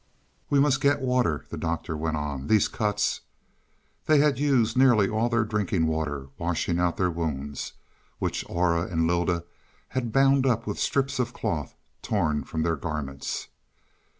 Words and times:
"We 0.49 0.59
must 0.59 0.81
get 0.81 0.99
water," 0.99 1.45
the 1.49 1.59
Doctor 1.59 1.95
went 1.95 2.17
on. 2.17 2.47
"These 2.47 2.67
cuts" 2.67 3.21
They 4.07 4.17
had 4.17 4.39
used 4.39 4.75
nearly 4.75 5.07
all 5.07 5.29
their 5.29 5.43
drinking 5.45 5.85
water 5.85 6.29
washing 6.39 6.79
out 6.79 6.97
their 6.97 7.11
wounds, 7.11 7.73
which 8.17 8.43
Aura 8.49 8.87
and 8.87 9.05
Lylda 9.05 9.43
had 9.89 10.11
bound 10.11 10.47
up 10.47 10.65
with 10.65 10.79
strips 10.79 11.19
of 11.19 11.33
cloth 11.33 11.75
torn 12.01 12.43
from 12.43 12.63
their 12.63 12.77
garments. 12.77 13.49